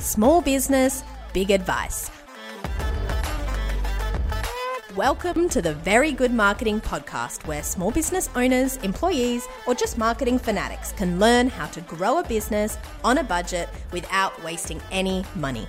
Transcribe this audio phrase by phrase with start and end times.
[0.00, 2.08] Small business, big advice.
[4.94, 10.38] Welcome to the Very Good Marketing Podcast, where small business owners, employees, or just marketing
[10.38, 15.66] fanatics can learn how to grow a business on a budget without wasting any money.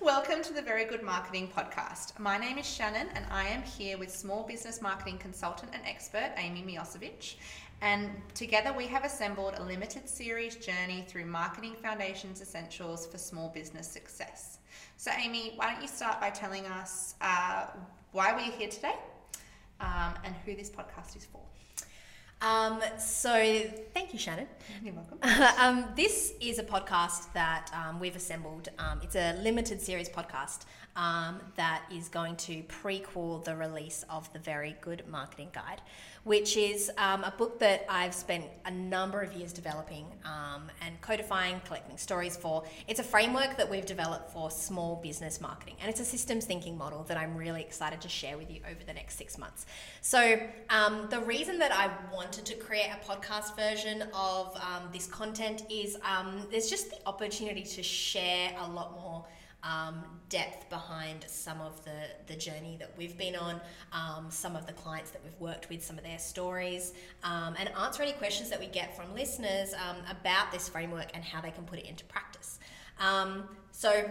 [0.00, 2.18] Welcome to the Very Good Marketing Podcast.
[2.18, 6.32] My name is Shannon, and I am here with small business marketing consultant and expert
[6.36, 7.36] Amy Miocevich.
[7.80, 13.50] And together we have assembled a limited series journey through marketing foundations essentials for small
[13.50, 14.58] business success.
[14.96, 17.66] So, Amy, why don't you start by telling us uh,
[18.10, 18.96] why we're here today
[19.80, 21.40] um, and who this podcast is for?
[22.40, 23.62] Um, so,
[23.94, 24.46] thank you, Shannon.
[24.82, 25.18] You're welcome.
[25.60, 28.68] um, this is a podcast that um, we've assembled.
[28.78, 30.64] Um, it's a limited series podcast
[30.98, 35.80] um, that is going to prequel the release of the Very Good Marketing Guide,
[36.24, 41.00] which is um, a book that I've spent a number of years developing um, and
[41.00, 42.64] codifying, collecting stories for.
[42.88, 46.76] It's a framework that we've developed for small business marketing, and it's a systems thinking
[46.76, 49.66] model that I'm really excited to share with you over the next six months.
[50.00, 55.06] So, um, the reason that I wanted to create a podcast version of um, this
[55.06, 59.24] content is um, there's just the opportunity to share a lot more
[59.62, 63.60] um, depth behind some of the, the journey that we've been on,
[63.92, 66.92] um, some of the clients that we've worked with, some of their stories,
[67.24, 71.24] um, and answer any questions that we get from listeners um, about this framework and
[71.24, 72.58] how they can put it into practice.
[73.00, 74.10] Um, so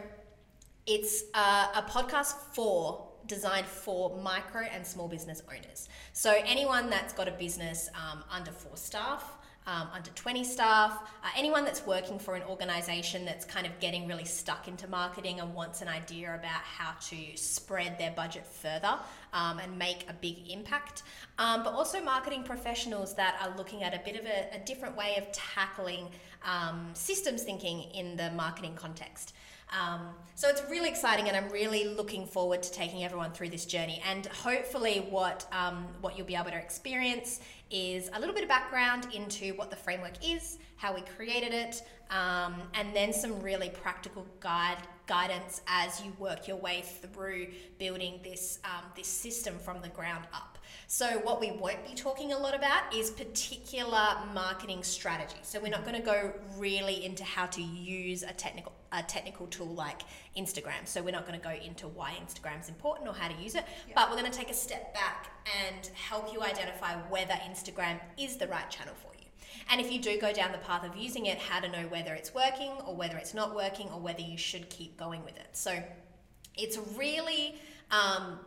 [0.85, 5.89] it's uh, a podcast for designed for micro and small business owners.
[6.13, 9.37] So anyone that's got a business um, under four staff,
[9.67, 14.07] um, under 20 staff, uh, anyone that's working for an organization that's kind of getting
[14.07, 18.97] really stuck into marketing and wants an idea about how to spread their budget further
[19.33, 21.03] um, and make a big impact.
[21.37, 24.95] Um, but also marketing professionals that are looking at a bit of a, a different
[24.95, 26.07] way of tackling
[26.45, 29.33] um, systems thinking in the marketing context.
[29.69, 33.65] Um, so it's really exciting, and I'm really looking forward to taking everyone through this
[33.65, 34.01] journey.
[34.07, 38.49] And hopefully, what um, what you'll be able to experience is a little bit of
[38.49, 43.69] background into what the framework is, how we created it, um, and then some really
[43.69, 49.81] practical guide guidance as you work your way through building this um, this system from
[49.81, 50.56] the ground up.
[50.89, 55.35] So what we won't be talking a lot about is particular marketing strategy.
[55.41, 59.47] So we're not going to go really into how to use a technical a technical
[59.47, 60.03] tool like
[60.37, 60.85] Instagram.
[60.85, 63.55] So we're not going to go into why Instagram is important or how to use
[63.55, 63.95] it, yeah.
[63.95, 65.27] but we're going to take a step back
[65.67, 69.25] and help you identify whether Instagram is the right channel for you.
[69.69, 72.13] And if you do go down the path of using it, how to know whether
[72.13, 75.49] it's working or whether it's not working or whether you should keep going with it.
[75.51, 75.83] So
[76.55, 77.55] it's really,
[77.91, 78.39] um,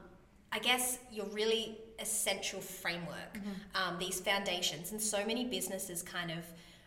[0.50, 3.50] I guess, you're really essential framework, mm-hmm.
[3.74, 4.92] um, these foundations.
[4.92, 6.44] And so many businesses kind of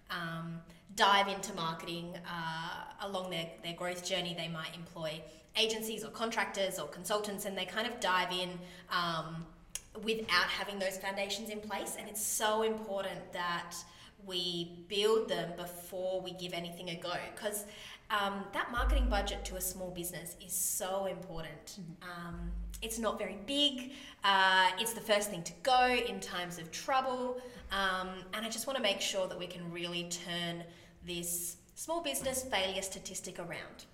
[0.09, 0.59] um,
[0.95, 4.35] dive into marketing uh, along their, their growth journey.
[4.37, 5.21] They might employ
[5.55, 8.49] agencies or contractors or consultants, and they kind of dive in
[8.91, 9.45] um,
[10.03, 11.95] without having those foundations in place.
[11.99, 13.75] And it's so important that
[14.25, 17.65] we build them before we give anything a go because
[18.09, 21.79] um, that marketing budget to a small business is so important.
[21.79, 22.27] Mm-hmm.
[22.27, 22.51] Um,
[22.81, 23.93] it's not very big.
[24.23, 27.41] Uh, it's the first thing to go in times of trouble.
[27.71, 30.63] Um, and I just want to make sure that we can really turn
[31.05, 33.85] this small business failure statistic around.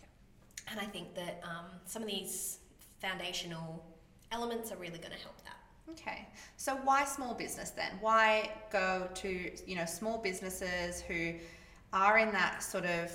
[0.69, 2.59] And I think that um, some of these
[2.99, 3.85] foundational
[4.31, 5.58] elements are really going to help that.
[5.91, 6.27] Okay.
[6.57, 7.91] So why small business then?
[8.01, 11.33] Why go to, you know, small businesses who
[11.93, 13.11] are in that sort of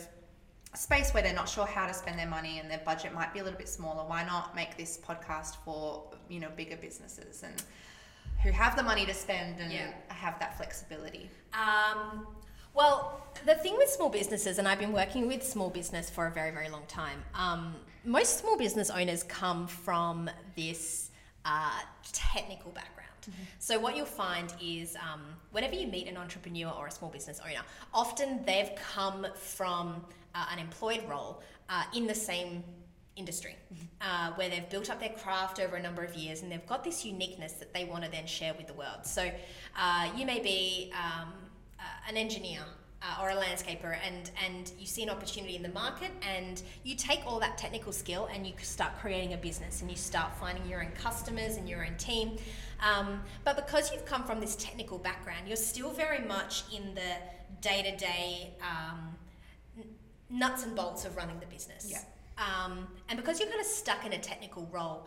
[0.75, 3.41] space where they're not sure how to spend their money and their budget might be
[3.41, 4.05] a little bit smaller?
[4.09, 7.63] Why not make this podcast for, you know, bigger businesses and
[8.43, 9.93] who have the money to spend and yeah.
[10.09, 11.31] have that flexibility?
[11.53, 12.27] Um,
[12.75, 16.31] well, the thing with small businesses, and I've been working with small business for a
[16.31, 21.11] very, very long time, um, most small business owners come from this
[21.45, 21.81] uh,
[22.13, 23.11] technical background.
[23.23, 23.43] Mm-hmm.
[23.59, 25.23] So, what you'll find is um,
[25.53, 30.05] whenever you meet an entrepreneur or a small business owner, often they've come from
[30.35, 32.63] uh, an employed role uh, in the same
[33.17, 33.85] industry mm-hmm.
[34.01, 36.83] uh, where they've built up their craft over a number of years and they've got
[36.83, 39.05] this uniqueness that they want to then share with the world.
[39.05, 39.31] So,
[39.79, 41.33] uh, you may be um,
[41.79, 42.61] uh, an engineer
[43.05, 46.95] uh, or a landscaper and and you see an opportunity in the market and you
[46.95, 50.67] take all that technical skill and you start creating a business and you start finding
[50.69, 52.37] your own customers and your own team
[52.81, 57.13] um, but because you've come from this technical background you're still very much in the
[57.61, 59.15] day-to-day um,
[60.31, 62.01] nuts and bolts of running the business yeah.
[62.37, 65.07] Um, and because you're kind of stuck in a technical role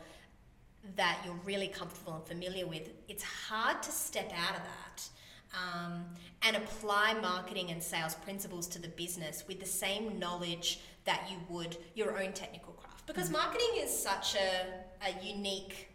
[0.96, 5.10] that you're really comfortable and familiar with it's hard to step out of that
[5.58, 6.06] um,
[6.44, 11.38] and apply marketing and sales principles to the business with the same knowledge that you
[11.50, 13.08] would your own technical craft.
[13.08, 15.90] Because marketing is such a, a unique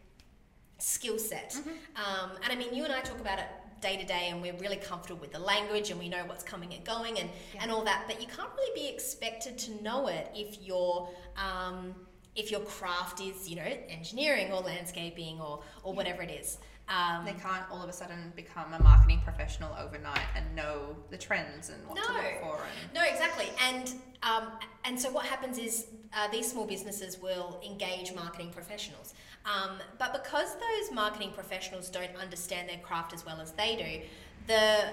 [0.79, 1.55] skill set.
[1.95, 3.47] Um, and I mean, you and I talk about it
[3.81, 6.73] day to day, and we're really comfortable with the language and we know what's coming
[6.73, 7.29] and going and,
[7.61, 8.05] and all that.
[8.07, 11.95] But you can't really be expected to know it if your um,
[12.35, 16.59] if your craft is, you know, engineering or landscaping or, or whatever it is.
[16.89, 21.17] Um, They can't all of a sudden become a marketing professional overnight and know the
[21.17, 22.57] trends and what to look for.
[22.57, 23.47] And No, exactly.
[23.69, 24.49] And um,
[24.85, 29.15] and so what happens is uh, these small businesses will engage marketing professionals.
[29.45, 34.07] Um, but because those marketing professionals don't understand their craft as well as they do,
[34.47, 34.91] the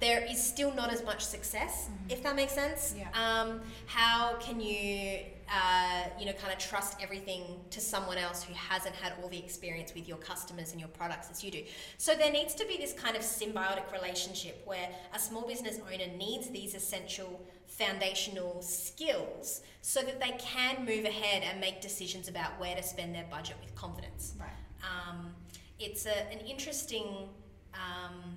[0.00, 2.94] there is still not as much success, if that makes sense.
[2.96, 3.08] Yeah.
[3.14, 8.52] Um, how can you, uh, you know, kind of trust everything to someone else who
[8.54, 11.62] hasn't had all the experience with your customers and your products as you do?
[11.98, 16.06] So there needs to be this kind of symbiotic relationship where a small business owner
[16.16, 22.58] needs these essential foundational skills so that they can move ahead and make decisions about
[22.58, 24.34] where to spend their budget with confidence.
[24.38, 24.48] right.
[24.82, 25.34] Um,
[25.78, 27.28] it's a, an interesting
[27.74, 28.36] um,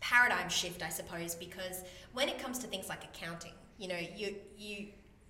[0.00, 1.82] paradigm shift, I suppose, because
[2.12, 4.88] when it comes to things like accounting, you know, you you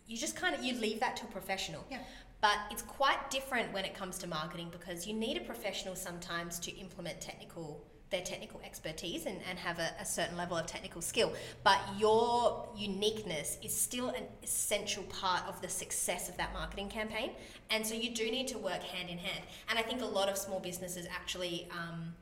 [0.08, 1.84] you just kind of you leave that to a professional.
[1.90, 1.98] Yeah.
[2.40, 6.58] But it's quite different when it comes to marketing because you need a professional sometimes
[6.60, 11.02] to implement technical their technical expertise and, and have a, a certain level of technical
[11.02, 11.32] skill.
[11.62, 17.32] But your uniqueness is still an essential part of the success of that marketing campaign.
[17.70, 19.44] And so you do need to work hand in hand.
[19.68, 22.14] And I think a lot of small businesses actually um,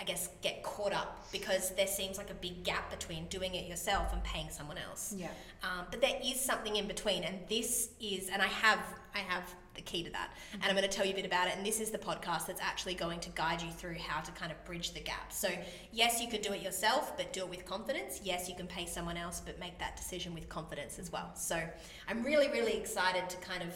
[0.00, 3.66] I guess, get caught up because there seems like a big gap between doing it
[3.66, 5.14] yourself and paying someone else.
[5.16, 5.28] Yeah.
[5.62, 8.78] Um, but there is something in between, and this is, and I have,
[9.14, 9.42] I have
[9.74, 11.54] the key to that, and I'm going to tell you a bit about it.
[11.56, 14.52] And this is the podcast that's actually going to guide you through how to kind
[14.52, 15.32] of bridge the gap.
[15.32, 15.48] So
[15.92, 18.20] yes, you can do it yourself, but do it with confidence.
[18.22, 21.32] Yes, you can pay someone else, but make that decision with confidence as well.
[21.34, 21.60] So
[22.08, 23.70] I'm really, really excited to kind of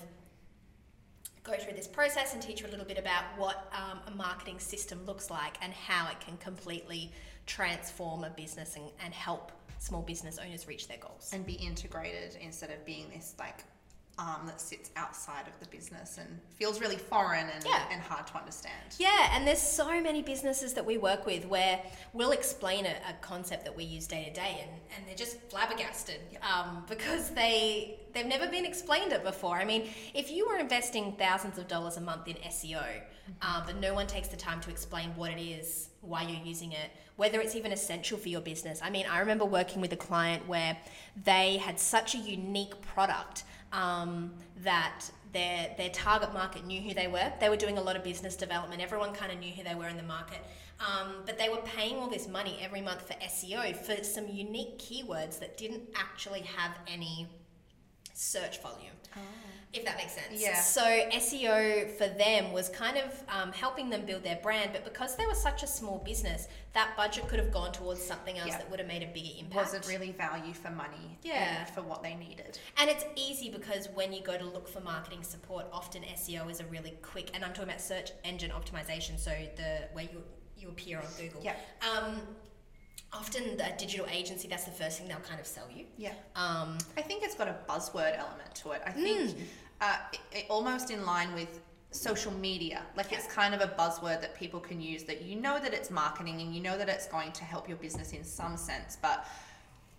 [1.44, 4.58] go through this process and teach you a little bit about what um, a marketing
[4.58, 7.12] system looks like and how it can completely
[7.46, 11.30] transform a business and, and help small business owners reach their goals.
[11.32, 13.64] And be integrated instead of being this like
[14.18, 17.84] arm that sits outside of the business and feels really foreign and, Yeah.
[17.90, 18.72] and hard to understand.
[18.98, 21.80] Yeah, and there's so many businesses that we work with where
[22.12, 25.40] we'll explain a, a concept that we use day to day, and, and they're just
[25.50, 29.56] flabbergasted um, because they they've never been explained it before.
[29.56, 32.84] I mean, if you were investing thousands of dollars a month in SEO,
[33.40, 36.72] uh, but no one takes the time to explain what it is, why you're using
[36.72, 38.80] it, whether it's even essential for your business.
[38.82, 40.76] I mean, I remember working with a client where
[41.24, 47.06] they had such a unique product um, that their their target market knew who they
[47.06, 47.32] were.
[47.40, 48.82] They were doing a lot of business development.
[48.82, 50.38] Everyone kind of knew who they were in the market,
[50.80, 54.78] um, but they were paying all this money every month for SEO for some unique
[54.78, 57.26] keywords that didn't actually have any
[58.14, 58.92] search volume.
[59.74, 60.40] If that makes sense.
[60.42, 60.60] Yeah.
[60.60, 65.16] So SEO for them was kind of um, helping them build their brand, but because
[65.16, 68.58] they were such a small business, that budget could have gone towards something else Yeah.
[68.58, 69.72] that would have made a bigger impact.
[69.72, 71.60] Wasn't really value for money Yeah.
[71.60, 72.58] and for what they needed.
[72.76, 76.60] And it's easy because when you go to look for marketing support, often SEO is
[76.60, 80.22] a really quick, and I'm talking about search engine optimization, so the where you
[80.58, 81.40] you appear on Google.
[81.42, 81.56] Yeah.
[81.80, 82.20] Um,
[83.12, 85.86] often the digital agency, that's the first thing they'll kind of sell you.
[85.98, 86.12] Yeah.
[86.36, 88.82] Um, I think it's got a buzzword element to it.
[88.86, 89.36] I think
[89.82, 89.96] uh,
[90.32, 91.60] it, almost in line with
[91.90, 92.82] social media.
[92.96, 95.90] Like it's kind of a buzzword that people can use that you know that it's
[95.90, 99.26] marketing and you know that it's going to help your business in some sense, but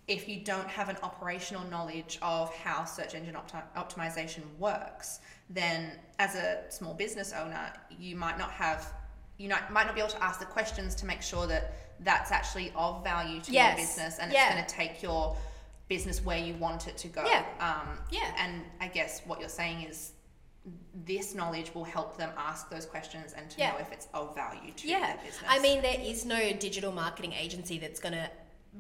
[0.08, 5.92] if you don't have an operational knowledge of how search engine opti- optimization works, then
[6.20, 8.92] as a small business owner, you might not have
[9.38, 12.32] you not, might not be able to ask the questions to make sure that that's
[12.32, 13.78] actually of value to Yes.
[13.78, 14.46] your business and Yeah.
[14.46, 15.36] it's going to take your
[15.88, 17.24] business where you want it to go.
[17.26, 17.46] Yeah.
[17.60, 18.34] Um, Yeah.
[18.38, 20.14] And I guess what you're saying is
[21.06, 23.72] this knowledge will help them ask those questions and to Yeah.
[23.72, 25.00] know if it's of value to yeah.
[25.00, 25.44] their business.
[25.48, 28.30] I mean, there is no digital marketing agency that's going to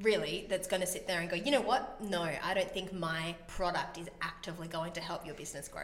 [0.01, 2.01] really that's going to sit there and go, you know what?
[2.01, 5.83] No, I don't think my product is actively going to help your business grow.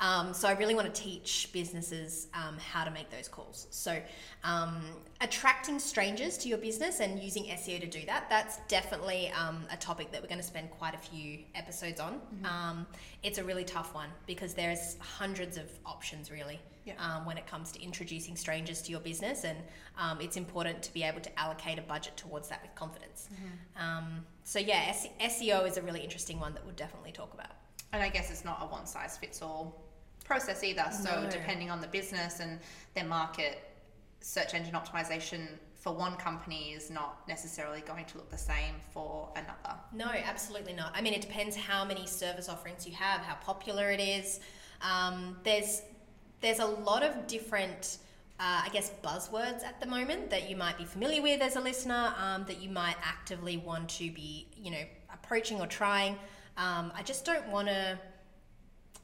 [0.00, 3.66] Um, so I really want to teach businesses um, how to make those calls.
[3.70, 4.00] So
[4.44, 4.80] um,
[5.20, 9.76] attracting strangers to your business and using SEO to do that, that's definitely um, a
[9.76, 12.20] topic that we're going to spend quite a few episodes on.
[12.44, 12.86] Um,
[13.22, 16.94] it's a really tough one because there's hundreds of options really Yeah.
[16.98, 19.58] um, when it comes to introducing strangers to your business, and
[19.98, 23.28] um, it's important to be able to allocate a budget towards that with confidence.
[23.78, 27.50] Um, so yeah, SEO is a really interesting one that we'll definitely talk about.
[27.92, 29.82] And I guess it's not a one size fits all
[30.30, 30.86] process either.
[30.92, 31.28] So No.
[31.28, 32.60] depending on the business and
[32.94, 33.54] their market,
[34.20, 39.32] search engine optimization for one company is not necessarily going to look the same for
[39.34, 39.74] another.
[39.92, 40.92] No, absolutely not.
[40.94, 44.38] I mean, it depends how many service offerings you have, how popular it is.
[44.82, 45.82] Um, there's
[46.42, 47.98] there's a lot of different,
[48.38, 51.60] uh, I guess, buzzwords at the moment that you might be familiar with as a
[51.60, 56.14] listener, um, that you might actively want to be, you know, approaching or trying.
[56.56, 57.98] Um, I just don't want to.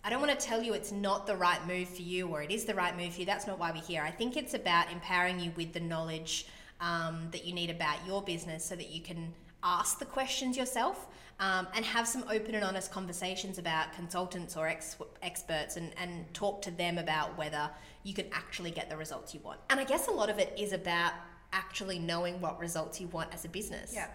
[0.07, 2.53] I don't want to tell you it's not the right move for you or it
[2.53, 3.27] is the right move for you.
[3.27, 4.05] That's not why we're here.
[4.05, 6.47] I think it's about empowering you with the knowledge
[6.81, 9.35] um, that you need about your business so that you can
[9.65, 11.09] ask the questions yourself
[11.41, 16.33] um, and have some open and honest conversations about consultants or ex- experts and, and
[16.33, 17.69] talk to them about whether
[18.05, 19.59] you can actually get the results you want.
[19.71, 21.15] And I guess a lot of it is about
[21.53, 23.91] actually knowing what results you want as a business.
[23.93, 24.07] Yeah.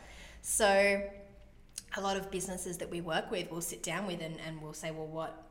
[0.42, 1.04] So
[1.98, 4.72] a lot of businesses that we work with will sit down with and, and we'll
[4.72, 5.51] say, well, what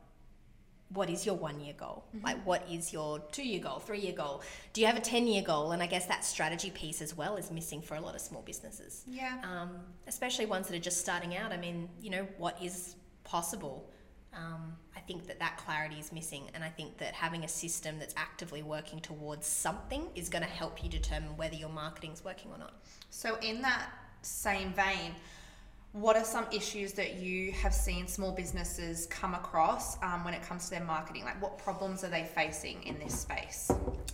[0.93, 2.05] what is your one year goal?
[2.15, 2.25] Mm-hmm.
[2.25, 4.41] Like, what is your two year goal, three year goal?
[4.73, 5.71] Do you have a 10 year goal?
[5.71, 8.41] And I guess that strategy piece as well is missing for a lot of small
[8.41, 9.03] businesses.
[9.07, 9.37] Yeah.
[9.43, 11.51] Um, especially ones that are just starting out.
[11.51, 13.89] I mean, you know, what is possible?
[14.33, 16.43] Um, I think that that clarity is missing.
[16.53, 20.49] And I think that having a system that's actively working towards something is going to
[20.49, 22.73] help you determine whether your marketing is working or not.
[23.09, 23.89] So, in that
[24.21, 25.15] same vein,
[25.93, 30.41] what are some issues that you have seen small businesses come across um, when it
[30.41, 31.25] comes to their marketing?
[31.25, 33.69] Like, what problems are they facing in this space?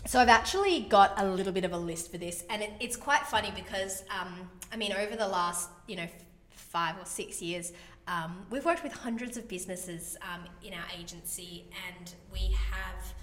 [0.06, 2.96] So, I've actually got a little bit of a list for this, and it, it's
[2.96, 6.08] quite funny because, um, I mean, over the last, you know,
[6.50, 7.74] five or six years,
[8.08, 13.14] um, we've worked with hundreds of businesses um, in our agency, and we have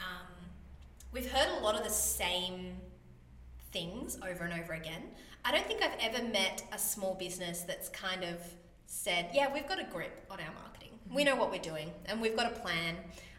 [0.00, 0.26] um,
[1.12, 2.76] we've heard a lot of the same
[3.72, 5.02] things over and over again.
[5.48, 8.36] I don't think I've ever met a small business that's kind of
[8.84, 10.90] said, yeah, we've got a grip on our marketing.
[11.06, 11.16] Mm-hmm.
[11.16, 12.96] We know what we're doing and we've got a plan.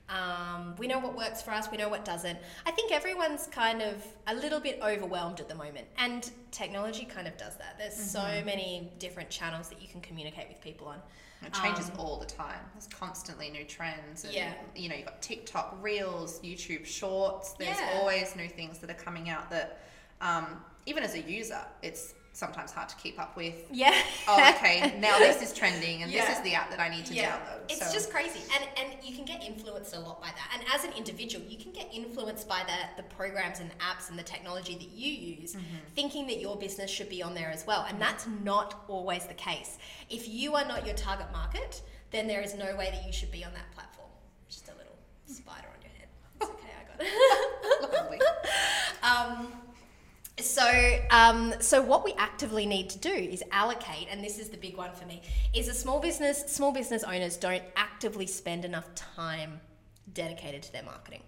[0.10, 2.40] Um, we know what works for us, we know what doesn't.
[2.66, 7.28] I think everyone's kind of a little bit overwhelmed at the moment, and technology kind
[7.28, 7.78] of does that.
[7.78, 8.40] There's mm-hmm.
[8.40, 10.98] so many different channels that you can communicate with people on.
[11.46, 12.60] It changes um, all the time.
[12.74, 14.24] There's constantly new trends.
[14.24, 14.54] And, yeah.
[14.76, 17.54] You know, you've got TikTok, Reels, YouTube Shorts.
[17.54, 18.00] There's yeah.
[18.00, 19.80] always new things that are coming out that
[20.22, 20.58] um,
[20.90, 23.54] even as a user, it's sometimes hard to keep up with.
[23.72, 23.94] Yeah.
[24.28, 24.96] oh, okay.
[25.00, 26.26] Now this is trending, and yeah.
[26.26, 27.32] this is the app that I need to yeah.
[27.32, 27.62] download.
[27.70, 27.94] It's so.
[27.94, 30.50] just crazy, and and you can get influenced a lot by that.
[30.54, 34.18] And as an individual, you can get influenced by the the programs and apps and
[34.18, 35.78] the technology that you use, mm-hmm.
[35.96, 37.86] thinking that your business should be on there as well.
[37.88, 39.78] And that's not always the case.
[40.10, 41.82] If you are not your target market,
[42.12, 44.10] then there is no way that you should be on that platform.
[44.50, 46.10] Just a little spider on your head.
[46.42, 46.74] It's okay.
[46.80, 48.24] I got it.
[49.04, 49.69] um,
[50.42, 54.58] so, um, so what we actively need to do is allocate, and this is the
[54.58, 55.22] big one for me,
[55.54, 56.44] is a small business.
[56.48, 59.60] Small business owners don't actively spend enough time
[60.14, 61.22] dedicated to their marketing,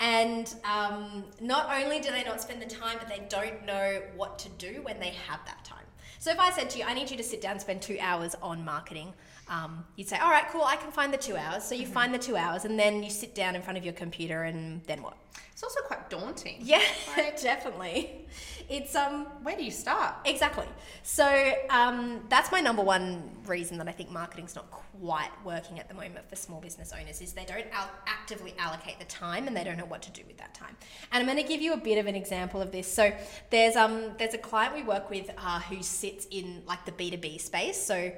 [0.00, 4.38] and um, not only do they not spend the time, but they don't know what
[4.40, 5.84] to do when they have that time.
[6.18, 7.98] So, if I said to you, I need you to sit down and spend two
[8.00, 9.12] hours on marketing,
[9.52, 11.62] um, you'd say, all right, cool, I can find the two hours.
[11.62, 11.92] So you mm-hmm.
[11.92, 14.82] find the two hours, and then you sit down in front of your computer, and
[14.84, 15.16] then what?
[15.52, 16.56] It's also quite daunting.
[16.60, 16.82] Yeah,
[17.16, 18.26] like, definitely.
[18.70, 19.26] It's um.
[19.42, 20.14] Where do you start?
[20.24, 20.66] Exactly.
[21.02, 25.88] So um, that's my number one reason that I think marketing's not quite working at
[25.88, 29.56] the moment for small business owners is they don't al- actively allocate the time and
[29.56, 30.76] they don't know what to do with that time.
[31.10, 32.90] And I'm going to give you a bit of an example of this.
[32.92, 33.12] So
[33.50, 37.10] there's um there's a client we work with uh, who sits in like the B
[37.10, 37.80] two B space.
[37.84, 38.12] So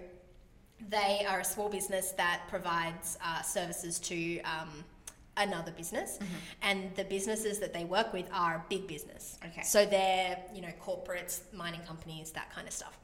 [0.89, 4.85] they are a small business that provides uh, services to um,
[5.37, 6.35] another business, mm-hmm.
[6.63, 9.39] and the businesses that they work with are big business.
[9.45, 9.63] Okay.
[9.63, 12.99] So they're you know corporates, mining companies, that kind of stuff.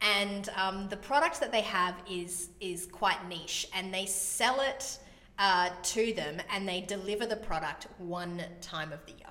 [0.00, 4.98] And um, the product that they have is is quite niche, and they sell it
[5.38, 9.28] uh, to them, and they deliver the product one time of the year.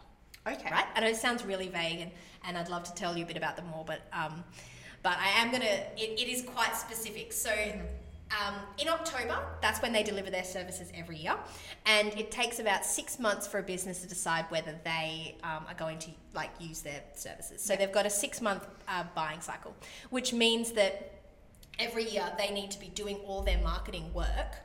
[0.47, 0.71] Okay.
[0.71, 0.85] Right.
[0.95, 2.11] I know it sounds really vague, and,
[2.45, 4.43] and I'd love to tell you a bit about them more, but um,
[5.03, 5.65] but I am gonna.
[5.65, 7.33] it, it is quite specific.
[7.33, 7.51] So.
[8.31, 11.35] Um, in October, that's when they deliver their services every year,
[11.85, 15.73] and it takes about six months for a business to decide whether they um, are
[15.77, 17.61] going to like use their services.
[17.61, 19.75] So they've got a six-month uh, buying cycle,
[20.11, 21.11] which means that
[21.77, 24.55] every year they need to be doing all their marketing work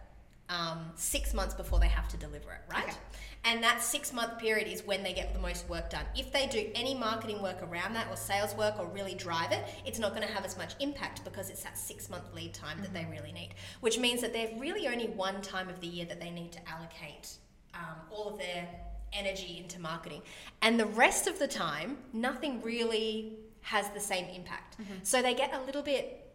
[0.49, 2.85] um, six months before they have to deliver it, right?
[2.85, 2.97] Okay.
[3.45, 6.05] And that six month period is when they get the most work done.
[6.17, 9.65] If they do any marketing work around that or sales work or really drive it,
[9.85, 12.75] it's not going to have as much impact because it's that six month lead time
[12.75, 12.83] mm-hmm.
[12.83, 13.13] that they mm-hmm.
[13.13, 13.51] really need.
[13.81, 16.69] Which means that they've really only one time of the year that they need to
[16.69, 17.37] allocate
[17.75, 18.69] um, all of their
[19.13, 20.23] energy into marketing.
[20.63, 24.81] And the rest of the time, nothing really has the same impact.
[24.81, 24.95] Mm-hmm.
[25.03, 26.26] So they get a little bit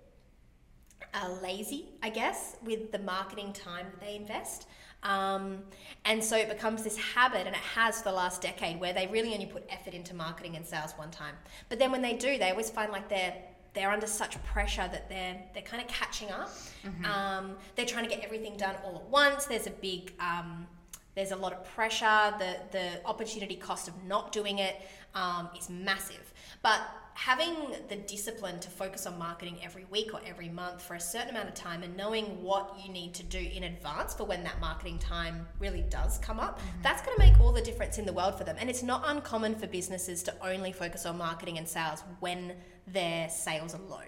[1.13, 4.67] uh, lazy, I guess, with the marketing time that they invest.
[5.03, 5.63] Um,
[6.05, 9.07] and so it becomes this habit, and it has for the last decade, where they
[9.07, 11.35] really only put effort into marketing and sales one time.
[11.69, 13.33] But then when they do, they always find like they're
[13.73, 16.49] they're under such pressure that they're they're kind of catching up.
[16.85, 17.05] Mm-hmm.
[17.05, 19.45] Um, they're trying to get everything done all at once.
[19.45, 20.67] There's a big um,
[21.15, 22.33] there's a lot of pressure.
[22.37, 24.75] The the opportunity cost of not doing it
[25.15, 26.33] um, is massive.
[26.61, 26.81] But
[27.13, 27.53] having
[27.89, 31.49] the discipline to focus on marketing every week or every month for a certain amount
[31.49, 34.97] of time and knowing what you need to do in advance for when that marketing
[34.97, 36.81] time really does come up, mm-hmm.
[36.81, 38.55] that's going to make all the difference in the world for them.
[38.59, 42.53] And it's not uncommon for businesses to only focus on marketing and sales when
[42.87, 44.01] their sales are low.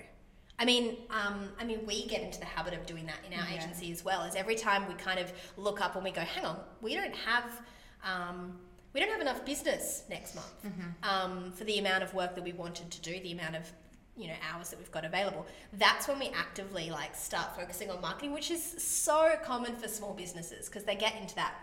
[0.60, 3.46] I mean, um, I mean, we get into the habit of doing that in our
[3.50, 3.58] yeah.
[3.58, 4.22] agency as well.
[4.22, 7.16] As every time we kind of look up and we go, "Hang on, we don't
[7.16, 7.62] have."
[8.04, 8.60] Um,
[8.94, 11.10] we don't have enough business next month mm-hmm.
[11.10, 13.72] um, for the amount of work that we wanted to do, the amount of
[14.16, 15.46] you know hours that we've got available.
[15.74, 20.14] That's when we actively like start focusing on marketing, which is so common for small
[20.14, 21.56] businesses because they get into that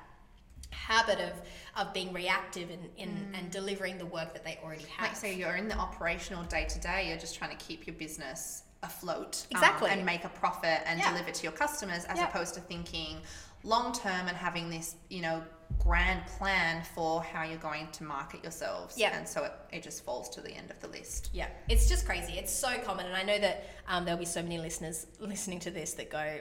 [0.70, 1.32] habit of
[1.76, 3.38] of being reactive and in, mm.
[3.38, 5.08] and delivering the work that they already have.
[5.08, 7.94] Like so you're in the operational day to day, you're just trying to keep your
[7.94, 11.10] business afloat um, exactly um, and make a profit and yeah.
[11.12, 12.28] deliver to your customers as yeah.
[12.28, 13.18] opposed to thinking
[13.62, 15.42] long term and having this you know
[15.78, 18.98] grand plan for how you're going to market yourselves.
[18.98, 19.16] Yeah.
[19.16, 21.30] And so it, it just falls to the end of the list.
[21.32, 21.48] Yeah.
[21.68, 22.34] It's just crazy.
[22.34, 23.06] It's so common.
[23.06, 26.40] And I know that um, there'll be so many listeners listening to this that go,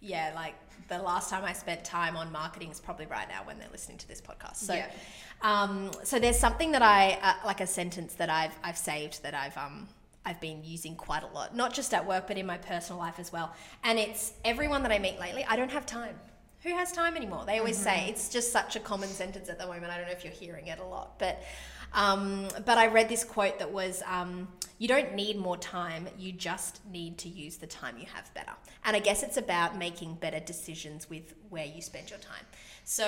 [0.00, 0.54] yeah, like
[0.88, 3.98] the last time I spent time on marketing is probably right now when they're listening
[3.98, 4.56] to this podcast.
[4.56, 4.90] So, yeah.
[5.42, 9.34] um, so there's something that I, uh, like a sentence that I've, I've saved that
[9.34, 9.88] I've, um,
[10.24, 13.18] I've been using quite a lot, not just at work, but in my personal life
[13.18, 13.54] as well.
[13.84, 16.16] And it's everyone that I meet lately, I don't have time
[16.62, 17.44] who has time anymore?
[17.46, 17.84] They always mm-hmm.
[17.84, 19.92] say it's just such a common sentence at the moment.
[19.92, 21.42] I don't know if you're hearing it a lot, but
[21.94, 26.08] um, but I read this quote that was, um, "You don't need more time.
[26.18, 28.52] You just need to use the time you have better."
[28.84, 32.46] And I guess it's about making better decisions with where you spend your time.
[32.84, 33.06] So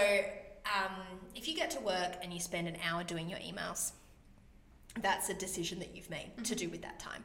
[0.66, 0.92] um,
[1.34, 3.92] if you get to work and you spend an hour doing your emails,
[5.00, 6.42] that's a decision that you've made mm-hmm.
[6.42, 7.24] to do with that time.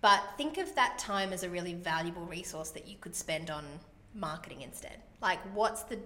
[0.00, 3.64] But think of that time as a really valuable resource that you could spend on
[4.16, 4.98] marketing instead?
[5.20, 5.98] Like, what's the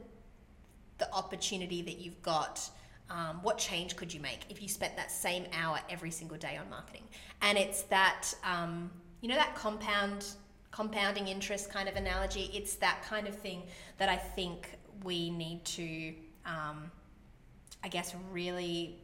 [0.99, 2.69] the opportunity that you've got?
[3.09, 6.57] Um, what change could you make if you spent that same hour every single day
[6.57, 7.03] on marketing?
[7.43, 10.27] And it's that um, you know that compound
[10.71, 12.51] compounding interest kind of analogy.
[12.55, 13.63] It's that kind of thing
[13.99, 16.15] that I think we need to,
[16.47, 16.91] um,
[17.83, 18.99] I guess, really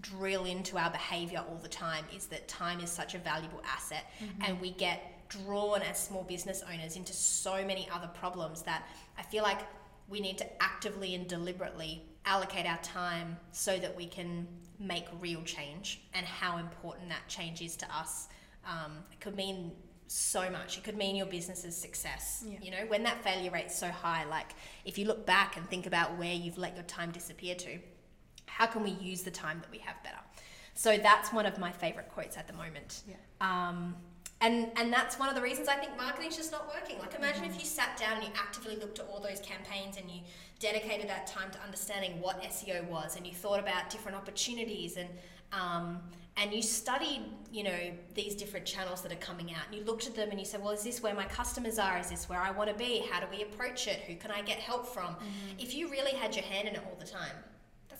[0.00, 2.04] drill into our behavior all the time.
[2.16, 4.42] Is that time is such a valuable asset, mm-hmm.
[4.42, 9.22] and we get drawn as small business owners into so many other problems that I
[9.22, 9.60] feel like
[10.08, 14.46] we need to actively and deliberately allocate our time so that we can
[14.78, 18.28] make real change and how important that change is to us.
[18.66, 19.72] Um, it could mean
[20.06, 20.76] so much.
[20.76, 22.44] It could mean your business's success.
[22.46, 22.58] Yeah.
[22.60, 25.86] You know, when that failure rate's so high, like if you look back and think
[25.86, 27.78] about where you've let your time disappear to,
[28.46, 30.18] how can we use the time that we have better?
[30.74, 33.02] So that's one of my favorite quotes at the moment.
[33.08, 33.16] Yeah.
[33.40, 33.96] Um,
[34.42, 36.98] and and that's one of the reasons I think marketing's just not working.
[36.98, 40.10] Like imagine if you sat down and you actively looked at all those campaigns and
[40.10, 40.20] you
[40.58, 45.08] dedicated that time to understanding what SEO was and you thought about different opportunities and
[45.52, 46.00] um,
[46.36, 50.06] and you studied you know these different channels that are coming out and you looked
[50.06, 52.40] at them and you said well is this where my customers are is this where
[52.40, 55.14] I want to be how do we approach it who can I get help from
[55.14, 55.58] mm-hmm.
[55.58, 57.36] if you really had your hand in it all the time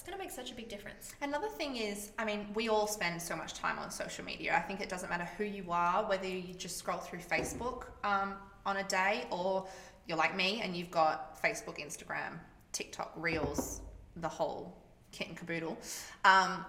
[0.03, 1.15] it's going to make such a big difference.
[1.23, 4.53] Another thing is, I mean, we all spend so much time on social media.
[4.57, 8.35] I think it doesn't matter who you are, whether you just scroll through Facebook um,
[8.67, 9.65] on a day or
[10.09, 12.41] you're like me and you've got Facebook, Instagram,
[12.73, 13.81] TikTok, Reels,
[14.17, 14.77] the whole
[15.13, 15.79] kit and caboodle.
[16.25, 16.65] Um,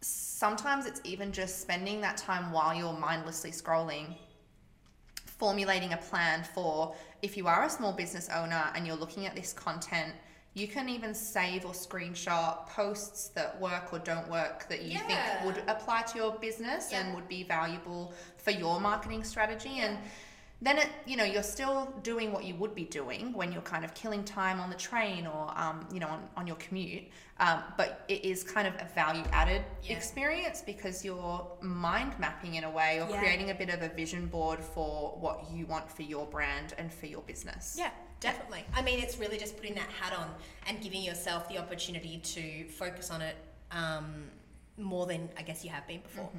[0.00, 4.16] sometimes it's even just spending that time while you're mindlessly scrolling
[5.24, 9.34] formulating a plan for if you are a small business owner and you're looking at
[9.34, 10.12] this content
[10.54, 15.38] you can even save or screenshot posts that work or don't work that you yeah.
[15.40, 17.00] think would apply to your business yeah.
[17.00, 19.86] and would be valuable for your marketing strategy yeah.
[19.86, 19.98] and
[20.62, 23.84] then it you know you're still doing what you would be doing when you're kind
[23.84, 27.02] of killing time on the train or um, you know on, on your commute
[27.40, 32.64] um, but it is kind of a value added experience because you're mind mapping in
[32.64, 36.02] a way or creating a bit of a vision board for what you want for
[36.02, 37.90] your brand and for your business yeah
[38.22, 38.64] Definitely.
[38.72, 40.28] I mean, it's really just putting that hat on
[40.68, 43.34] and giving yourself the opportunity to focus on it
[43.72, 44.24] um,
[44.78, 46.26] more than I guess you have been before.
[46.26, 46.38] Mm-hmm.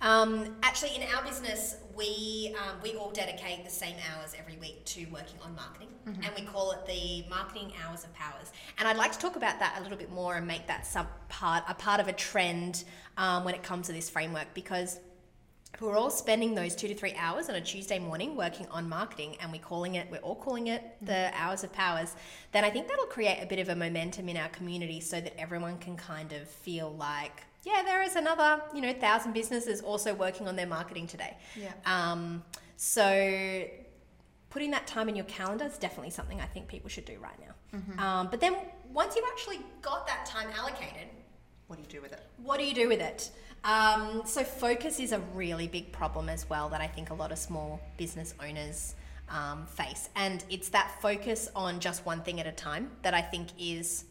[0.00, 4.84] Um, actually, in our business, we um, we all dedicate the same hours every week
[4.86, 6.22] to working on marketing, mm-hmm.
[6.22, 8.52] and we call it the marketing hours of powers.
[8.78, 11.08] And I'd like to talk about that a little bit more and make that some
[11.28, 12.84] part a part of a trend
[13.16, 15.00] um, when it comes to this framework because
[15.74, 18.88] if we're all spending those two to three hours on a Tuesday morning working on
[18.88, 22.14] marketing and we're calling it, we're all calling it the hours of powers,
[22.52, 25.38] then I think that'll create a bit of a momentum in our community so that
[25.38, 30.14] everyone can kind of feel like, yeah, there is another, you know, thousand businesses also
[30.14, 31.36] working on their marketing today.
[31.56, 31.72] Yeah.
[31.86, 32.44] Um,
[32.76, 33.64] so
[34.50, 37.38] putting that time in your calendar is definitely something I think people should do right
[37.40, 37.50] now.
[37.98, 38.54] Um, but then
[38.92, 41.08] once you've actually got that time allocated,
[41.66, 42.20] What do you do with it?
[42.40, 43.32] what do you do with it?
[43.64, 47.32] Um, so focus is a really big problem as well that I think a lot
[47.32, 48.94] of small business owners
[49.30, 53.22] um, face, and it's that focus on just one thing at a time that I
[53.22, 54.04] think is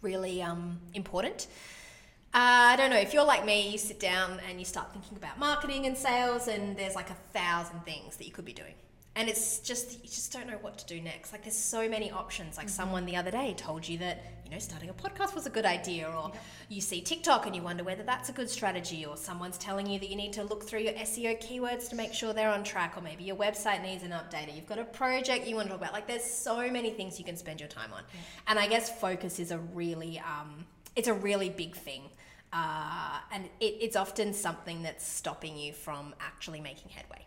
[0.00, 1.48] really um, important.
[2.32, 5.16] Uh, I don't know if you're like me, you sit down and you start thinking
[5.16, 8.74] about marketing and sales, and there's like a thousand things that you could be doing.
[9.16, 11.32] And it's just, you just don't know what to do next.
[11.32, 12.56] Like, there's so many options.
[12.56, 15.50] Like, someone the other day told you that, you know, starting a podcast was a
[15.50, 16.30] good idea, or
[16.68, 19.98] you see TikTok and you wonder whether that's a good strategy, or someone's telling you
[19.98, 22.96] that you need to look through your SEO keywords to make sure they're on track,
[22.96, 25.70] or maybe your website needs an update, or you've got a project you want to
[25.70, 25.92] talk about.
[25.92, 28.04] Like, there's so many things you can spend your time on.
[28.46, 32.02] And I guess focus is a really, um, it's a really big thing.
[32.52, 37.24] Uh, and it, it's often something that's stopping you from actually making headway.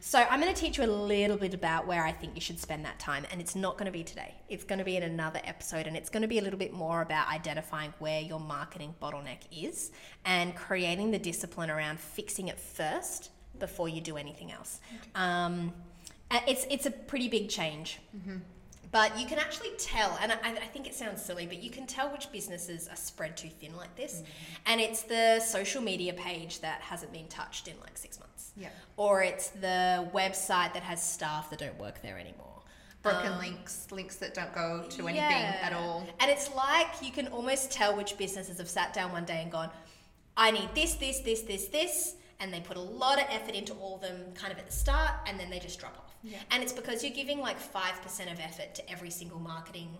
[0.00, 2.60] So I'm going to teach you a little bit about where I think you should
[2.60, 4.34] spend that time, and it's not going to be today.
[4.48, 6.72] It's going to be in another episode, and it's going to be a little bit
[6.72, 9.90] more about identifying where your marketing bottleneck is
[10.24, 14.80] and creating the discipline around fixing it first before you do anything else.
[15.16, 15.72] Um,
[16.46, 17.98] it's it's a pretty big change.
[18.90, 21.86] But you can actually tell, and I, I think it sounds silly, but you can
[21.86, 24.22] tell which businesses are spread too thin like this.
[24.66, 28.52] And it's the social media page that hasn't been touched in like six months.
[28.56, 28.70] Yeah.
[28.96, 32.62] Or it's the website that has staff that don't work there anymore.
[33.02, 35.58] Broken Um, links, links that don't go to anything yeah.
[35.62, 36.06] at all.
[36.18, 39.52] And it's like you can almost tell which businesses have sat down one day and
[39.52, 39.70] gone,
[40.36, 42.14] I need this, this, this, this, this.
[42.40, 44.72] And they put a lot of effort into all of them kind of at the
[44.72, 46.07] start and then they just drop off.
[46.22, 46.38] Yeah.
[46.50, 49.96] And it's because you're giving like 5% of effort to every single marketing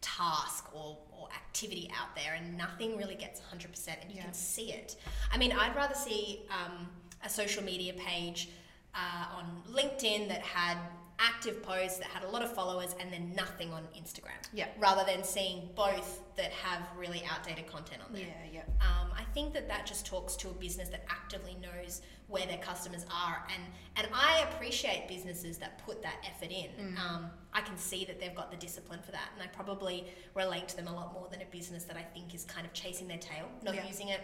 [0.00, 4.24] task or, or activity out there and nothing really gets 100% and you Yeah.
[4.24, 4.96] can see it.
[5.32, 6.88] I mean, I'd rather see um,
[7.24, 8.50] a social media page
[8.94, 10.76] uh, on LinkedIn that had
[11.18, 14.38] active posts that had a lot of followers and then nothing on Instagram.
[14.52, 14.66] Yeah.
[14.78, 18.22] Rather than seeing both that have really outdated content on there.
[18.52, 18.84] Yeah, yeah.
[18.86, 22.58] Um, I think that that just talks to a business that actively knows where their
[22.58, 23.62] customers are, and
[23.96, 26.66] and I appreciate businesses that put that effort in.
[26.94, 26.98] Mm.
[26.98, 30.68] Um, I can see that they've got the discipline for that, and I probably relate
[30.68, 33.08] to them a lot more than a business that I think is kind of chasing
[33.08, 33.86] their tail, not Yeah.
[33.86, 34.20] using it.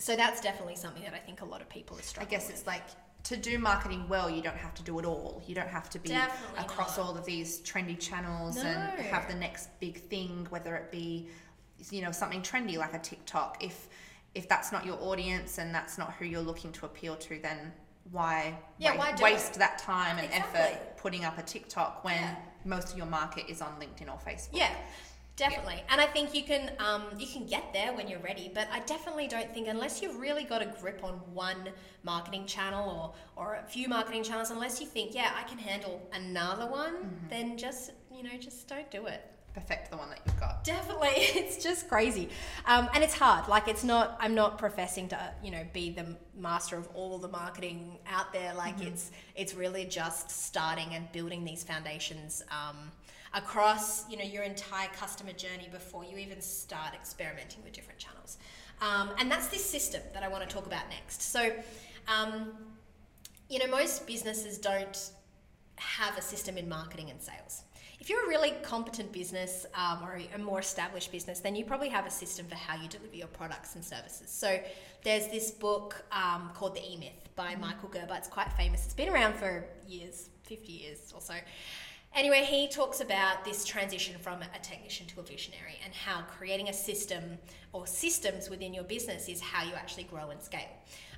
[0.00, 2.28] So that's definitely something that I think a lot of people are struggling.
[2.28, 2.84] I guess it's like
[3.28, 5.42] to do marketing well, you don't have to do it all.
[5.46, 7.06] You don't have to be Definitely across not.
[7.06, 11.28] all of these trendy channels and have the next big thing, whether it be,
[11.90, 13.62] you know, something trendy like a TikTok.
[13.62, 13.88] If
[14.34, 17.72] if that's not your audience and that's not who you're looking to appeal to, then
[18.12, 19.58] why, Yeah, wa- why waste it?
[19.58, 20.60] that time and Exactly.
[20.60, 22.36] effort putting up a TikTok when Yeah.
[22.64, 24.48] most of your market is on LinkedIn or Facebook?
[24.52, 24.74] Yeah,
[25.38, 25.82] definitely.
[25.88, 28.50] And I think you can um, you can get there when you're ready.
[28.52, 31.70] But I definitely don't think unless you've really got a grip on one
[32.02, 36.06] marketing channel or or a few marketing channels, unless you think yeah I can handle
[36.12, 36.94] another one,
[37.30, 39.24] then just you know just don't do it.
[39.54, 40.62] Perfect the one that you've got.
[40.62, 42.28] Definitely, it's just crazy,
[42.66, 43.48] um, and it's hard.
[43.48, 44.16] Like it's not.
[44.20, 48.54] I'm not professing to, you know, be the master of all the marketing out there.
[48.54, 52.92] Like it's it's really just starting and building these foundations um,
[53.34, 58.38] across, you know, your entire customer journey before you even start experimenting with different channels.
[58.80, 61.22] Um, and that's this system that I want to talk about next.
[61.22, 61.52] So,
[62.06, 62.52] um,
[63.48, 65.10] you know, most businesses don't
[65.76, 67.62] have a system in marketing and sales.
[68.00, 71.88] If you're a really competent business um, or a more established business, then you probably
[71.88, 74.30] have a system for how you deliver your products and services.
[74.30, 74.60] So
[75.02, 78.14] there's this book um, called The E Myth by Michael Gerber.
[78.14, 78.84] It's quite famous.
[78.84, 81.34] It's been around for years, 50 years or so.
[82.14, 86.68] Anyway, he talks about this transition from a technician to a visionary and how creating
[86.68, 87.38] a system
[87.72, 90.68] or systems within your business is how you actually grow and scale.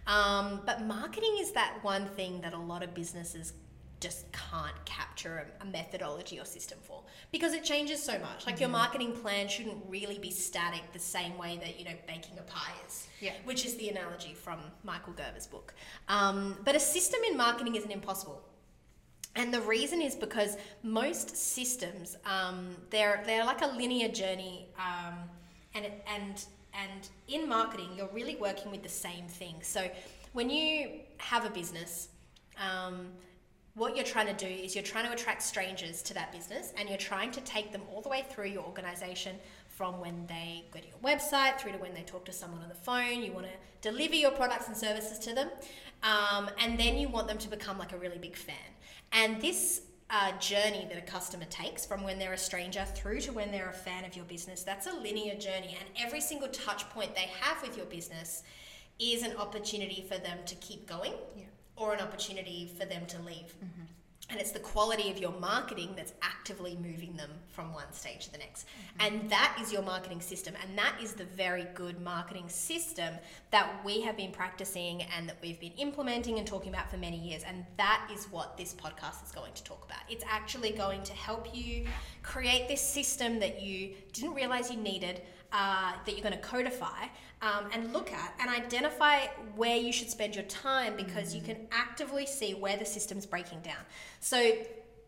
[0.07, 3.53] Um, but marketing is that one thing that a lot of businesses
[4.00, 8.46] just can't capture a, methodology or system for because it changes so much.
[8.46, 12.38] Like your marketing plan shouldn't really be static the same way that you know baking
[12.38, 13.07] a pie is.
[13.20, 13.33] Yeah.
[13.44, 15.74] Which is the analogy from Michael Gerber's book.
[16.09, 18.42] Um, but a system in marketing isn't impossible.
[19.37, 25.14] And the reason is because most systems, um, they're they're like a linear journey, um,
[25.75, 29.57] and and and in marketing, you're really working with the same thing.
[29.62, 29.88] So
[30.33, 32.09] when you have a business,
[32.59, 33.07] um,
[33.75, 36.88] what you're trying to do is you're trying to attract strangers to that business, and
[36.88, 39.37] you're trying to take them all the way through your organization,
[39.69, 42.69] from when they go to your website through to when they talk to someone on
[42.69, 43.23] the phone.
[43.23, 45.49] You want to deliver your products and services to them.
[46.03, 48.57] Um, and then you want them to become like a really big fan.
[49.12, 53.33] And this uh, journey that a customer takes from when they're a stranger through to
[53.33, 55.77] when they're a fan of your business, that's a linear journey.
[55.79, 58.42] And every single touch point they have with your business
[58.99, 61.44] is an opportunity for them to keep going Yeah.
[61.77, 63.55] or an opportunity for them to leave.
[64.31, 68.33] And it's the quality of your marketing that's actively moving them from one stage to
[68.33, 68.66] the next.
[68.66, 69.07] Mm-hmm.
[69.07, 70.55] And that is your marketing system.
[70.62, 73.14] And that is the very good marketing system
[73.51, 77.19] that we have been practicing and that we've been implementing and talking about for many
[77.19, 77.43] years.
[77.43, 80.01] And that is what this podcast is going to talk about.
[80.09, 81.87] It's actually going to help you
[82.23, 87.04] create this system that you didn't realize you needed, uh, that you're going to codify
[87.42, 91.56] um, and look at and identify where you should spend your time because you can
[91.72, 93.82] actively see where the system's breaking down.
[94.20, 94.52] So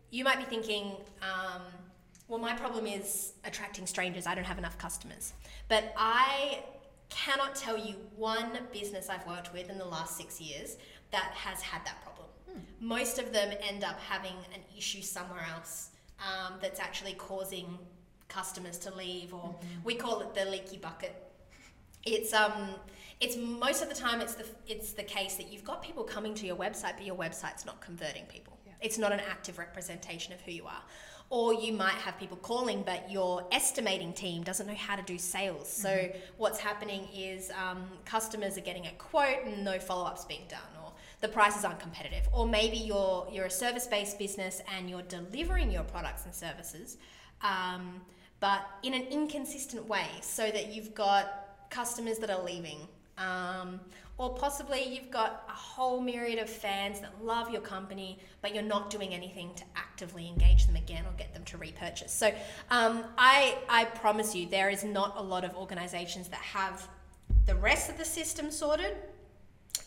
[0.09, 1.61] you might be thinking, um,
[2.27, 4.25] well, my problem is attracting strangers.
[4.27, 5.33] I don't have enough customers.
[5.67, 6.63] But I
[7.09, 10.77] cannot tell you one business I've worked with in the last six years
[11.11, 12.27] that has had that problem.
[12.79, 17.77] Most of them end up having an issue somewhere else um, that's actually causing
[18.33, 21.15] customers to leave, or we call it the leaky bucket.
[22.05, 22.75] It's um
[23.21, 26.33] it's most of the time it's the it's the case that you've got people coming
[26.35, 28.57] to your website but your website's not converting people.
[28.65, 28.73] Yeah.
[28.81, 30.83] it's not an active representation of who you are.
[31.29, 35.17] Or you might have people calling but your estimating team doesn't know how to do
[35.17, 35.67] sales.
[35.71, 40.71] So what's happening is um, customers are getting a quote and no follow-ups being done
[40.83, 40.91] or
[41.21, 42.27] the prices aren't competitive.
[42.33, 46.97] Or maybe you're you're a service-based business and you're delivering your products and services
[47.43, 48.01] um,
[48.43, 52.77] but in an inconsistent way so that you've got customers that are leaving.
[53.17, 53.79] Um,
[54.17, 58.61] or possibly you've got a whole myriad of fans that love your company, but you're
[58.61, 62.11] not doing anything to actively engage them again or get them to repurchase.
[62.11, 62.33] So
[62.69, 66.85] um, I, I promise you, there is not a lot of organizations that have
[67.45, 68.97] the rest of the system sorted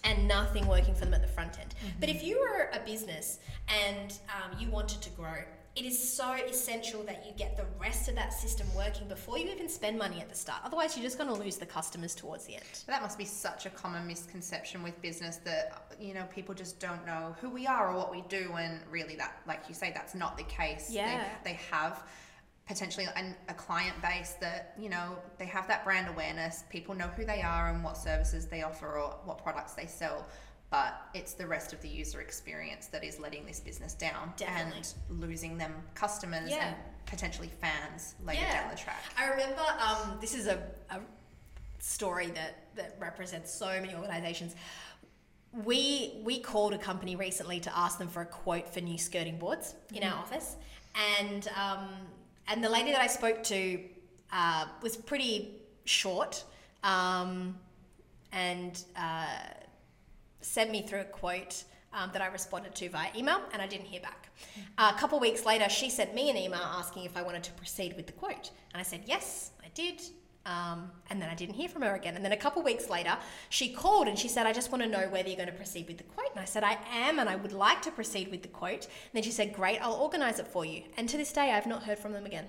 [0.02, 1.74] and nothing working for them at the front end.
[2.00, 3.38] But if you were a business
[3.68, 5.42] and um, you wanted to grow,
[5.76, 9.50] it is so essential that you get the rest of that system working before you
[9.50, 10.62] even spend money at the start.
[10.64, 12.64] Otherwise, you're just going to lose the customers towards the end.
[12.86, 17.04] That must be such a common misconception with business that you know people just don't
[17.04, 20.14] know who we are or what we do, and really that, like you say, that's
[20.14, 20.88] not the case.
[20.90, 21.24] Yeah.
[21.44, 22.02] They, they have
[22.66, 26.64] potentially an, a client base that you know they have that brand awareness.
[26.70, 30.26] People know who they are and what services they offer or what products they sell.
[30.70, 34.82] But it's the rest of the user experience that is letting this business down Definitely.
[35.10, 36.68] and losing them customers Yeah.
[36.68, 36.76] and
[37.06, 38.62] potentially fans later Yeah.
[38.62, 39.02] down the track.
[39.16, 40.98] I remember um, this is a, a
[41.78, 44.56] story that, that represents so many organizations.
[45.64, 49.38] We we called a company recently to ask them for a quote for new skirting
[49.38, 50.56] boards in our office,
[51.18, 51.88] and um,
[52.48, 53.80] and the lady that I spoke to
[54.32, 55.52] uh, was pretty
[55.86, 56.44] short,
[56.82, 57.56] um,
[58.32, 59.26] and uh,
[60.46, 63.86] sent me through a quote um, that I responded to via email, and I didn't
[63.86, 64.30] hear back.
[64.78, 67.96] A couple weeks later, she sent me an email asking if I wanted to proceed
[67.96, 70.02] with the quote, and I said yes, I did.
[70.44, 72.14] Um, and then I didn't hear from her again.
[72.14, 73.16] And then a couple weeks later,
[73.48, 75.88] she called and she said, I just want to know whether you're going to proceed
[75.88, 76.30] with the quote.
[76.30, 78.84] And I said, I am, and I would like to proceed with the quote.
[78.84, 80.84] And then she said, Great, I'll organize it for you.
[80.96, 82.46] And to this day, I've not heard from them again.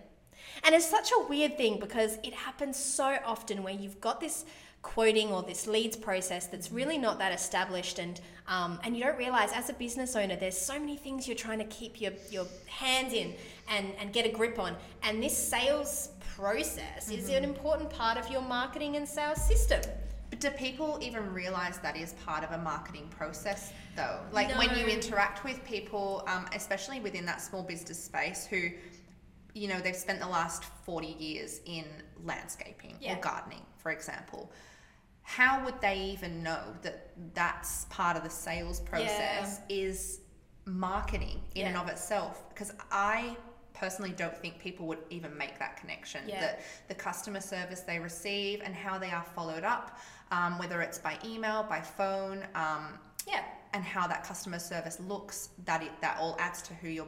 [0.63, 4.45] And it's such a weird thing because it happens so often where you've got this
[4.81, 9.17] quoting or this leads process that's really not that established and um, and you don't
[9.17, 12.45] realize as a business owner there's so many things you're trying to keep your, your
[12.67, 13.33] hands in
[13.69, 14.75] and, and get a grip on.
[15.03, 19.81] And this sales process is an important part of your marketing and sales system.
[20.29, 24.19] But do people even realize that is part of a marketing process, though?
[24.31, 28.69] Like when you interact with people, um, especially within that small business space, who,
[29.53, 31.85] you know, they've spent the last 40 years in
[32.25, 33.17] landscaping Yeah.
[33.17, 34.51] or gardening, for example.
[35.21, 40.19] How would they even know that that's part of the sales process is
[40.65, 42.49] marketing in and of itself?
[42.49, 43.37] Because I
[43.73, 46.21] personally don't think people would even make that connection.
[46.27, 46.41] Yeah.
[46.41, 49.99] That the customer service they receive and how they are followed up,
[50.31, 55.49] um, whether it's by email, by phone, um, yeah and how that customer service looks,
[55.65, 57.07] that it, that all adds to who your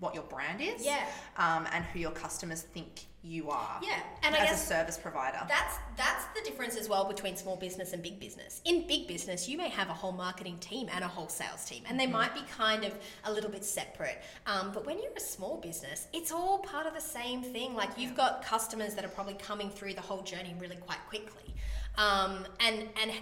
[0.00, 1.06] what your brand is, Yeah.
[1.38, 4.96] um, and who your customers think you are, yeah and i as guess a service
[4.96, 5.38] provider.
[5.48, 8.62] That's that's the difference as well between small business and big business.
[8.64, 11.82] In big business, you may have a whole marketing team and a whole sales team,
[11.88, 14.22] and they might be kind of a little bit separate.
[14.46, 17.74] Um, but when you're a small business, it's all part of the same thing.
[17.74, 21.54] Like you've got customers that are probably coming through the whole journey really quite quickly,
[21.96, 23.12] um, and and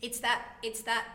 [0.00, 1.06] it's that it's that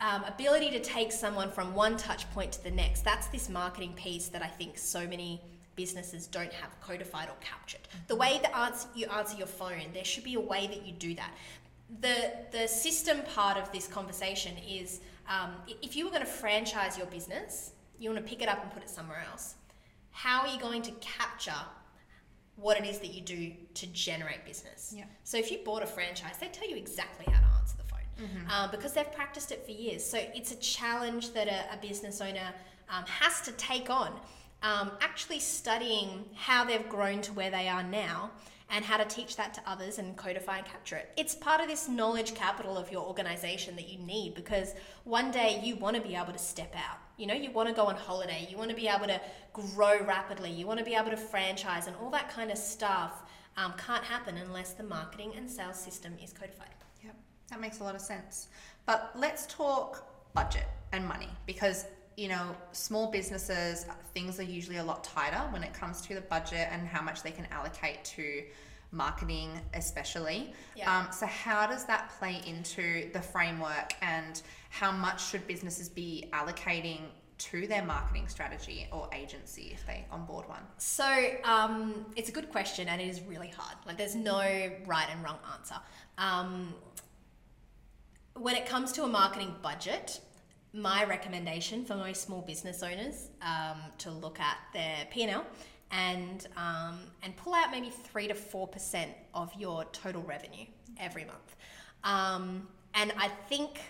[0.00, 3.04] um, ability to take someone from one touch point to the next.
[3.04, 5.40] That's this marketing piece that I think so many
[5.82, 7.84] businesses don't have codified or captured.
[8.08, 10.92] The way that answer, you answer your phone, there should be a way that you
[10.92, 11.32] do that.
[12.00, 12.16] The,
[12.50, 15.00] the system part of this conversation is
[15.34, 15.50] um,
[15.86, 18.70] if you were going to franchise your business, you want to pick it up and
[18.72, 19.54] put it somewhere else.
[20.10, 21.62] How are you going to capture
[22.56, 24.92] what it is that you do to generate business?
[24.96, 25.04] Yeah.
[25.22, 28.00] So if you bought a franchise, they tell you exactly how to answer the phone
[28.50, 30.02] um, because they've practiced it for years.
[30.04, 32.52] So it's a challenge that a, a business owner
[32.90, 34.10] um, has to take on.
[34.62, 38.32] Um, actually studying how they've grown to where they are now
[38.70, 41.10] and how to teach that to others and codify and capture it.
[41.16, 45.60] It's part of this knowledge capital of your organization that you need because one day
[45.62, 46.98] you want to be able to step out.
[47.16, 49.20] You know, you want to go on holiday, you want to be able to
[49.52, 53.22] grow rapidly, you want to be able to franchise, and all that kind of stuff
[53.56, 56.68] um, can't happen unless the marketing and sales system is codified.
[57.02, 57.16] Yep,
[57.50, 58.48] that makes a lot of sense.
[58.86, 61.86] But let's talk budget and money because
[62.18, 66.20] you know, small businesses, things are usually a lot tighter when it comes to the
[66.20, 68.42] budget and how much they can allocate to
[68.90, 70.52] marketing, especially.
[70.74, 70.98] Yeah.
[70.98, 76.28] Um, so, how does that play into the framework and how much should businesses be
[76.32, 77.02] allocating
[77.38, 80.62] to their marketing strategy or agency if they onboard one?
[80.76, 81.06] So
[81.44, 83.76] um, it's a good question, and it is really hard.
[83.86, 84.40] Like, there's no
[84.86, 85.76] right and wrong answer.
[86.18, 86.74] Um,
[88.34, 90.20] when it comes to a marketing budget,
[90.72, 95.44] my recommendation for most small business owners um, to look at their P&L
[95.90, 100.66] and um, and pull out maybe three to four percent of your total revenue
[100.98, 101.56] every month.
[102.04, 103.80] Um, and I think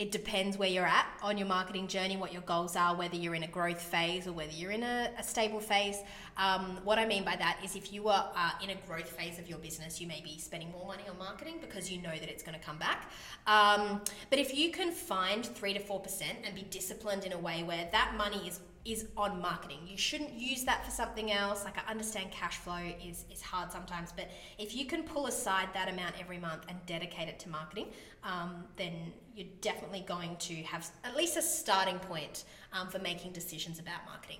[0.00, 3.34] it depends where you're at on your marketing journey, what your goals are, whether you're
[3.34, 5.98] in a growth phase or whether you're in a, a stable phase.
[6.38, 9.38] Um, what I mean by that is if you are uh, in a growth phase
[9.38, 12.30] of your business, you may be spending more money on marketing because you know that
[12.30, 13.10] it's going to come back.
[13.46, 17.62] Um, but if you can find 3 to 4% and be disciplined in a way
[17.62, 19.78] where that money is is on marketing.
[19.86, 21.64] You shouldn't use that for something else.
[21.64, 25.68] Like I understand cash flow is, is hard sometimes, but if you can pull aside
[25.74, 27.88] that amount every month and dedicate it to marketing,
[28.24, 33.32] um, then you're definitely going to have at least a starting point um, for making
[33.32, 34.38] decisions about marketing.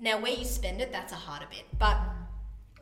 [0.00, 1.64] Now, where you spend it, that's a harder bit.
[1.78, 1.98] But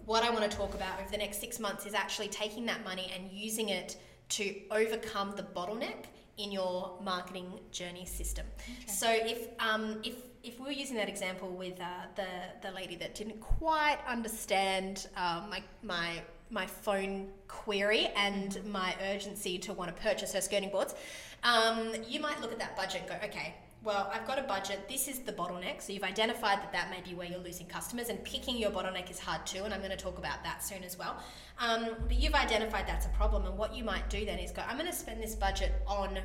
[0.05, 2.85] what I want to talk about over the next six months is actually taking that
[2.85, 3.96] money and using it
[4.29, 6.07] to overcome the bottleneck
[6.38, 8.46] in your marketing journey system.
[8.59, 8.92] Okay.
[8.92, 12.96] So if um, if if we were using that example with uh, the the lady
[12.96, 19.94] that didn't quite understand um, my my my phone query and my urgency to want
[19.94, 20.94] to purchase her skirting boards,
[21.42, 23.55] um, you might look at that budget and go, okay,
[23.87, 24.88] well, I've got a budget.
[24.88, 25.81] This is the bottleneck.
[25.81, 29.09] So you've identified that that may be where you're losing customers, and picking your bottleneck
[29.12, 29.62] is hard too.
[29.62, 31.16] And I'm going to talk about that soon as well.
[31.61, 34.62] Um, but you've identified that's a problem, and what you might do then is go,
[34.68, 36.18] I'm going to spend this budget on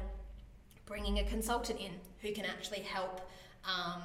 [0.88, 3.30] bringing a consultant in who can actually help.
[3.64, 4.02] Um,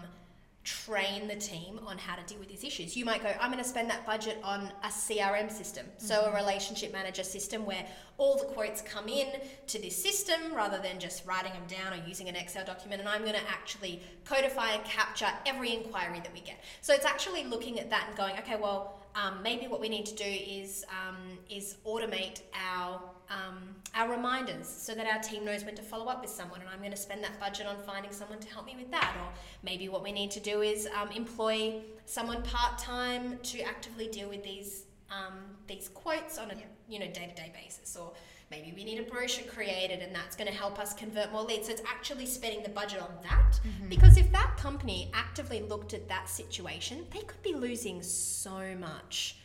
[0.67, 2.97] train the team on how to deal with these issues.
[2.97, 6.07] You might go, I'm going to spend that budget on a CRM system, mm-hmm.
[6.07, 7.87] so a relationship manager system where
[8.19, 9.29] all the quotes come in
[9.69, 13.01] to this system rather than just writing them down or using an Excel document.
[13.01, 16.57] And I'm going to actually codify and capture every inquiry that we get.
[16.81, 20.05] So it's actually looking at that and going, okay, well, um, maybe what we need
[20.07, 21.17] to do is um,
[21.49, 23.01] is automate our
[23.31, 26.61] um, our reminders so that our team knows when to follow up with someone.
[26.61, 29.17] And I'm going to spend that budget on finding someone to help me with that.
[29.21, 29.29] Or
[29.65, 34.29] maybe what we need to do is um, employ someone part time to actively deal
[34.29, 36.55] with these um, these quotes on a
[36.89, 37.97] you know day to day basis.
[37.97, 38.13] Or
[38.51, 41.67] maybe we need a brochure created and that's going to help us convert more leads.
[41.67, 43.61] So it's actually spending the budget on that.
[43.67, 43.89] Mm-hmm.
[43.89, 49.39] Because if that company actively looked at that situation, they could be losing so much.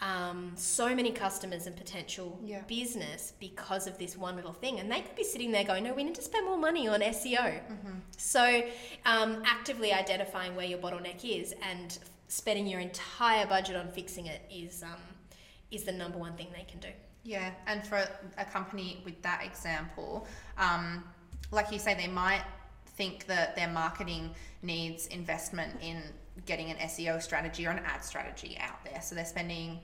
[0.00, 2.62] Um, so many customers and potential yeah.
[2.66, 4.80] business because of this one little thing.
[4.80, 7.00] And they could be sitting there going, no, we need to spend more money on
[7.00, 7.38] SEO.
[7.38, 7.92] Mm-hmm.
[8.16, 8.64] So,
[9.06, 14.42] um, actively identifying where your bottleneck is and spending your entire budget on fixing it
[14.52, 14.98] is, um,
[15.70, 16.88] is the number one thing they can do.
[17.24, 18.04] Yeah, and for
[18.38, 20.26] a company with that example,
[20.58, 21.04] um,
[21.50, 22.42] like you say, they might
[22.96, 24.30] think that their marketing
[24.62, 26.02] needs investment in
[26.46, 29.00] getting an SEO strategy or an ad strategy out there.
[29.02, 29.78] So they're spending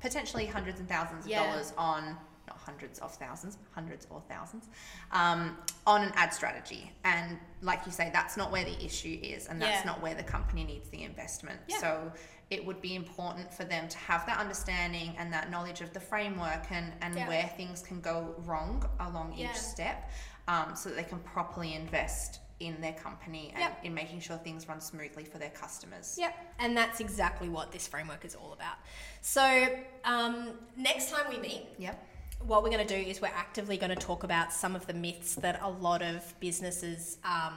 [0.00, 1.44] potentially hundreds and thousands of Yeah.
[1.46, 2.16] dollars on
[2.48, 4.68] not hundreds of thousands, hundreds or thousands,
[5.12, 5.56] um,
[5.86, 6.90] on an ad strategy.
[7.04, 9.90] And like you say, that's not where the issue is, and that's Yeah.
[9.92, 11.60] not where the company needs the investment.
[11.68, 11.78] Yeah.
[11.78, 12.12] So
[12.50, 16.00] it would be important for them to have that understanding and that knowledge of the
[16.00, 17.28] framework and, and Yeah.
[17.28, 20.10] where things can go wrong along each step
[20.48, 23.84] um, so that they can properly invest in their company and Yep.
[23.84, 26.16] in making sure things run smoothly for their customers.
[26.18, 28.76] Yep, and that's exactly what this framework is all about.
[29.20, 29.68] So,
[30.04, 32.04] um, next time we meet, Yep.
[32.46, 34.94] What we're going to do is we're actively going to talk about some of the
[34.94, 37.54] myths that a lot of businesses, um,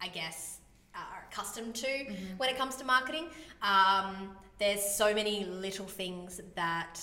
[0.00, 0.58] I guess,
[0.94, 2.06] are accustomed to
[2.36, 3.26] when it comes to marketing.
[3.62, 7.00] Um, there's so many little things that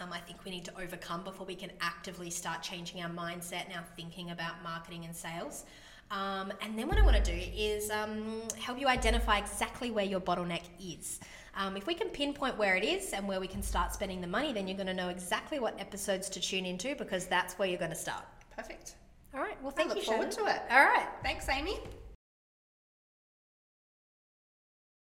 [0.00, 3.66] um, I think we need to overcome before we can actively start changing our mindset
[3.66, 5.64] and our thinking about marketing and sales.
[6.12, 10.04] Um, and then what I want to do is um, help you identify exactly where
[10.04, 11.20] your bottleneck is.
[11.56, 14.26] Um, if we can pinpoint where it is and where we can start spending the
[14.26, 17.66] money, then you're going to know exactly what episodes to tune into because that's where
[17.66, 18.24] you're going to start.
[18.54, 18.96] Perfect.
[19.34, 19.60] All right.
[19.62, 20.46] Well, thank I look you, Look forward Shannon.
[20.50, 20.62] to it.
[20.70, 21.08] All right.
[21.22, 21.78] Thanks, Amy.